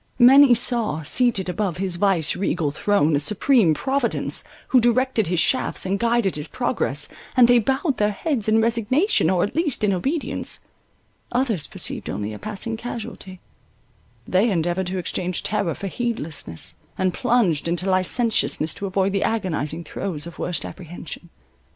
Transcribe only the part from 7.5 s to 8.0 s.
bowed